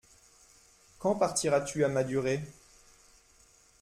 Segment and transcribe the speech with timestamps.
[0.97, 2.41] Quand partiras-tu à Madurai?